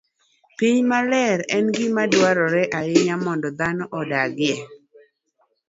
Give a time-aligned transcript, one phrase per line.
[0.57, 4.55] Piny maler en gima dwarore ahinya mondo dhano odagie.